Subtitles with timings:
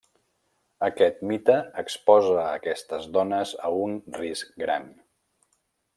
[0.87, 4.93] Aquest mite exposa a aquestes dones a un risc gran.